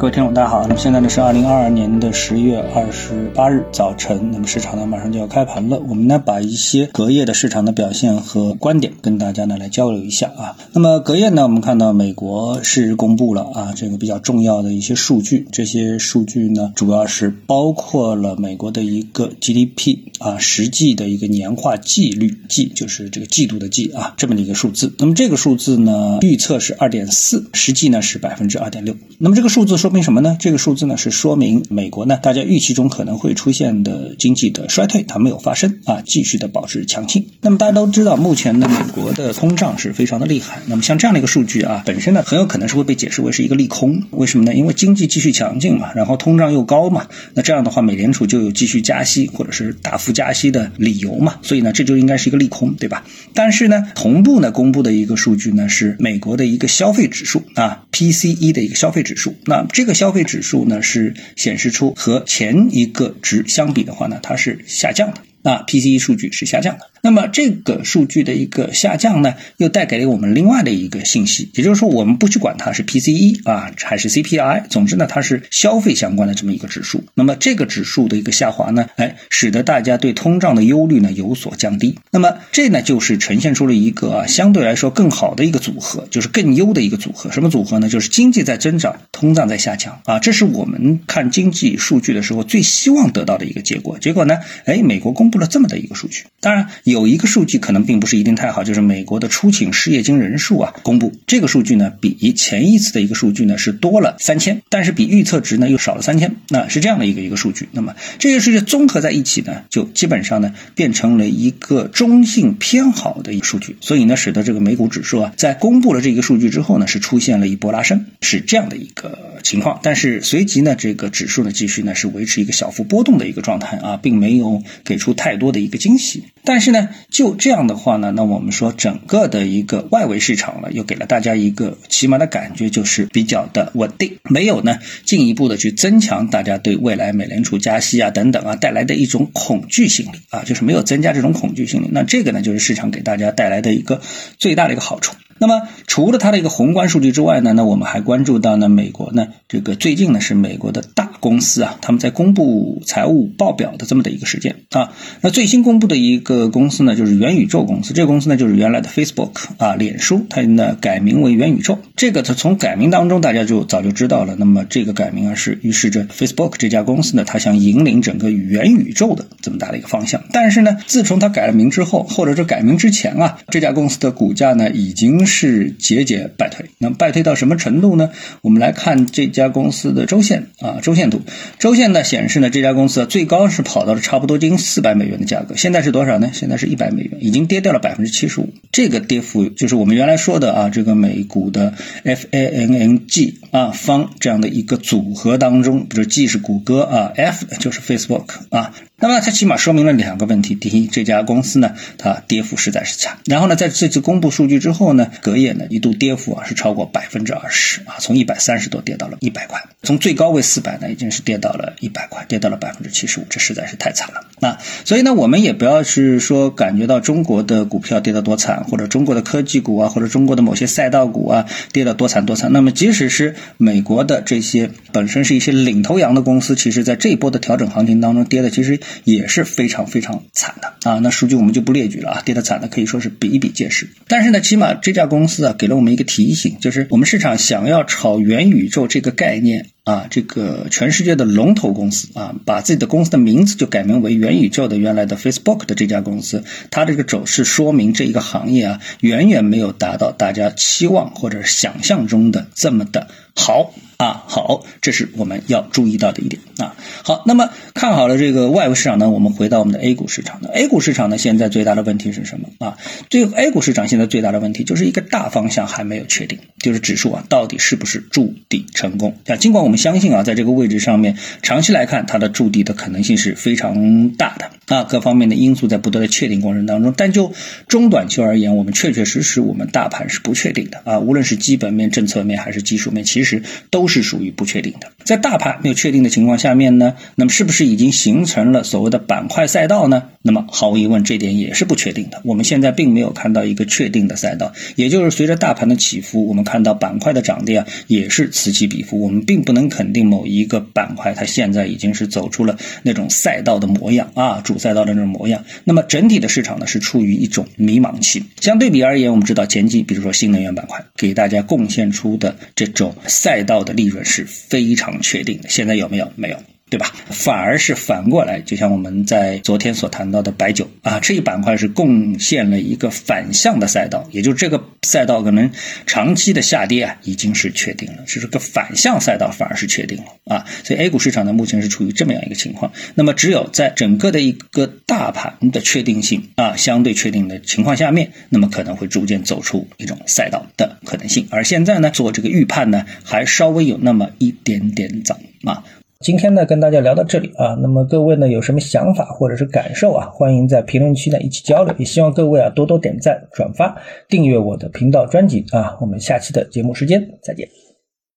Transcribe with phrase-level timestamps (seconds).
[0.00, 0.62] 各位听众，大家好。
[0.62, 5.78] 那么现在呢是二零二二年的十月二十八日早晨，那么市场呢马上就要开盘了。
[5.90, 10.56] 我们呢把一些隔夜的市场的表现和观点跟大家呢来交流一下啊。
[10.72, 24.94] 那么隔夜呢，我们看到美国是公布了啊这个比较重要的一些数据，这些数据呢主要是包括了美国的一个 GDP 啊实际的一个年化季率季，就是这个季度的季啊这么的一个数字。
[24.98, 28.96] 那么这个数字呢预测是二点四，实际呢是百分之二点六。
[29.18, 29.89] 那么这个数字说。
[29.92, 30.36] 为什么呢？
[30.38, 37.26] 这个数字呢是说明美国呢，大家预期中可能会出现的经济的衰退，它没有发生啊，继续的保持强劲。
[37.40, 40.60] 那么大家都知道，目前呢，美国的通胀是非常的厉害。
[40.66, 44.00] 那么像这样的一个数据啊，本身呢很有可能是会被解释为是一个利空。
[44.12, 44.54] 为什么呢？
[44.54, 51.34] 因为经济继续强劲嘛，然后通胀又高嘛，那这样的话，美联储就有继续加息或者是大幅加息的理由嘛。
[51.42, 53.04] 所以呢，这就应该是一个利空，对吧？
[53.34, 59.36] 但是呢，同步呢公布的一个数据呢是美国的一个消费指数啊，PCE 的一个消费指数。
[59.44, 65.20] 那这个消费指数呢，是显示出和前一个值相比的话呢，它是下降的。
[65.42, 66.86] 那 PCE 数据是下降的。
[67.02, 77.02] 那么这个数据的一个下降呢，又带给了我们另外的一个信息，也就是说，我们不去管它是 PCE 啊还是 CPI，总之呢，它是消费相关的这么一个指数。
[77.14, 81.98] 那么这个指数的一个下滑呢，哎，使得大家对通胀的忧虑呢有所降低。
[82.10, 87.30] 那么这呢，就是呈现出了一个啊相对来说更好的一个组合，就是更优的一个组合。
[87.30, 87.88] 什么组合呢？
[87.88, 93.98] 就是经济在增长，通胀在下降啊，这是我们看经济数据的时候最希望得到的一个结果。
[93.98, 96.66] 结果呢，哎，美国公公布了这么的一个数据，当然。
[96.82, 107.68] 有一个数据可能并不是一定太好，就是美国的出请失业金人数啊，公布这个数据呢，比前一次的一个数据呢是多了三千，但是比预测值呢又少了三千，那是这样的一个一个数据。
[107.70, 119.80] 那么这些数据综合在一起呢，就基本上呢变成了一个中性偏好的一个数据，所以呢，使得这个美股指数啊，在公布了这个数据之后呢，是出现了一波拉升，是这样的一个情况。
[119.82, 126.24] 但是随即呢，这个指数呢继续呢是维持一个小幅波动的一个状态啊，并没有给出太多的一个惊喜。
[126.42, 141.88] 但是呢，就这样的话呢，那我们说整个的一个外围市场呢，又给了大家一个起码的感觉，就是比较的稳定，没有呢进一步的去增强大家对未来美联储加息啊等等啊带来的一种恐惧心理啊，就是没有增加这种恐惧心理。
[141.92, 144.00] 那这个呢，就是市场给大家带来的一个
[144.38, 145.14] 最大的一个好处。
[145.40, 154.92] 那么除了它的一个宏观数据之外呢，那我们还关注到呢，美国呢这个最近呢是美国的大公司啊，他们在公布财务报表的这么的一个时间啊。
[155.20, 157.94] 那最新公布的一个公司呢，就是元宇宙公司。
[157.94, 161.78] 这个公司呢就是原来的 Facebook 啊，脸书，它呢改名为元宇宙。
[161.94, 164.34] 这个它从改名当中大家就早就知道了。
[164.36, 170.22] 那么这个改名啊是预示着 Facebook 这家公司呢，它想引领整个元宇宙的这么大的一个方向。
[170.32, 175.20] 但是呢，自从它改了名之后，或者说改名之前啊，这家公司的股价呢已经。
[175.26, 178.10] 是节节败退，那败退到什么程度呢？
[178.40, 181.09] 我们来看这家公司的周线啊，周线
[181.58, 186.30] 周线呢显示呢，这家公司最高是跑到了差不多近四百美元的价格，现在是多少呢？
[186.32, 188.52] 现在是一百美元，已经跌掉了百分之七十五。
[188.72, 198.72] 这个跌幅就是我们原来说的啊，这个美股的 F A N N G 啊方这样的一个组合当中，比如 G 是谷歌啊，F 就是 Facebook 啊。
[199.00, 214.58] 那么它起码说明了两个问题：第一，这家公司呢，它跌幅实在是惨；然后呢，在这次公布数据之后呢，隔夜呢一度跌幅啊是超过百分之二十啊，从一百三十多跌到了一百块，从最高位四百呢已经是跌到了一百块，跌到了百分之七十五，这实在是太惨了啊！
[214.84, 222.52] 所以呢，我们也不要是说感觉到中国的股票跌得多惨，或者中国的科技股啊，或者中国的某些赛道股啊跌得多惨多惨。
[222.52, 228.78] 那么即使是美国的这些本身是一些领头羊的公司，其实在这一波的调整行情当中跌的其实。
[229.04, 230.98] 也是非常非常惨的啊！
[231.00, 233.88] 那数据我们就不列举了啊，跌得惨的可以说是比比皆是。
[234.08, 253.72] 但是呢，起码这家公司啊，给了我们一个提醒，就是我们市场想要炒元宇宙这个概念啊，这个全世界的龙头公司啊，把自己的公司的名字就改名为元宇宙的原来的 Facebook 的这家公司，它这个走势说明这一个行业啊，远远没有达到大家期望或者想象中的这么的好。
[254.00, 256.74] 啊，好，这是我们要注意到的一点啊。
[257.04, 257.50] 好，那么
[257.80, 260.38] 看好了这个外围市场呢，我们回到我们的 A 股市场。
[260.42, 262.76] 那 A 股市场呢，现在最大的问题是什么啊？
[263.08, 269.16] 最 A 股市场现在最大的问题就是一个大方向还没有确定，就是指数啊到底是不是筑底成功？
[269.26, 274.84] 啊，尽管我们相信啊，在这个位置上面，长期来看它的筑底的可能性是非常大的啊。
[274.84, 277.30] 各方面的因素在不断的确定过程当中，但就
[277.68, 280.98] 中短期而言，我们确确实实我们大盘是不确定的啊。
[280.98, 283.90] 无论是基本面、政策面还是技术面，其实都。
[283.90, 290.04] 是属于不确定的在大盘没有确定的情况下面呢，那么是不是已经形成了所谓的板块赛道呢？
[290.22, 292.20] 那么毫无疑问，这点也是不确定的。
[292.24, 299.00] 我们现在并没有看到一个确定的赛道，也就是随着大盘的起伏，我们看到板块的涨跌啊也是此起彼伏。
[299.00, 305.44] 我们并不能肯定某一个板块它现在已经是走出了那种赛道的模样啊，主赛道的那种模样。
[305.64, 308.22] 那么整体的市场呢是处于一种迷茫期。
[308.40, 315.48] 相对比而言，我们知道前期比如说新能源板块给大家贡献出的这种赛道的利润是非常确定的。
[315.48, 316.12] 现在有没有？
[316.14, 316.36] 没有。
[316.70, 316.86] 对吧？
[317.10, 325.50] 反而是反过来，就像我们在昨天所谈到的白酒啊，这一板块是贡献了一个反向的赛道，也就是这个赛道可能
[325.84, 330.46] 长期的下跌啊，已经是确定了，这是个反向赛道反而是确定了啊。
[330.62, 332.72] 所以 A 股市场呢，目前是处于这么样一个情况。
[332.94, 341.26] 那么只有在整个的一个大盘的确定性啊相对确定的情况下面，那么可能会逐渐走出一种赛道的可能性。
[341.30, 345.64] 而现在呢，做这个预判呢，还稍微有那么一点点早啊。
[346.02, 353.76] 今天呢，跟大家聊到这里啊，那么各位呢有什么想法或者是感受啊，欢迎在评论区呢一起交流，也希望各位啊多多点赞、转发、
[354.08, 357.46] 订阅我的频道专辑啊，我们下期的节目时间再见。